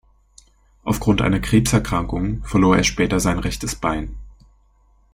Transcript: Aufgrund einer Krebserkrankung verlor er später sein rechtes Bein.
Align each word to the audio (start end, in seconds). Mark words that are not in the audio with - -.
Aufgrund 0.83 1.21
einer 1.21 1.39
Krebserkrankung 1.39 2.43
verlor 2.43 2.75
er 2.75 2.83
später 2.83 3.19
sein 3.19 3.37
rechtes 3.37 3.75
Bein. 3.75 4.15